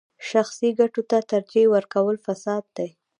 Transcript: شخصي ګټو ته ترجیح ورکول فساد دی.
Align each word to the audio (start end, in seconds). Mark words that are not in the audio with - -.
شخصي 0.29 0.69
ګټو 0.79 1.01
ته 1.09 1.17
ترجیح 1.31 1.65
ورکول 1.75 2.15
فساد 2.25 2.63
دی. 2.77 2.89